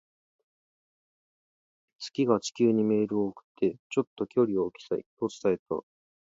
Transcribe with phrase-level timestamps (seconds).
[1.99, 5.79] 月が地球にメールを送って、「ちょっと距離を置きたい」と伝えた。